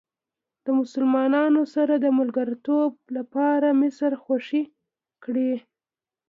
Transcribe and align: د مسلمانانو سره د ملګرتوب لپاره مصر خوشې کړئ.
د 0.65 0.67
مسلمانانو 0.79 1.61
سره 1.75 1.93
د 1.97 2.05
ملګرتوب 2.19 2.91
لپاره 3.17 3.67
مصر 3.81 4.11
خوشې 4.23 4.63
کړئ. 5.23 5.53